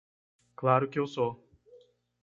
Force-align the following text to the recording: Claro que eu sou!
Claro 0.55 0.89
que 0.89 0.97
eu 0.97 1.05
sou! 1.05 1.47